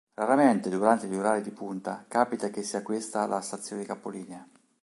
Raramente, 0.15 0.71
durante 0.71 1.05
gli 1.05 1.13
orari 1.15 1.43
di 1.43 1.51
punta, 1.51 2.05
capita 2.07 2.49
che 2.49 2.63
sia 2.63 2.81
questa 2.81 3.27
la 3.27 3.39
stazione 3.41 3.85
capolinea. 3.85 4.43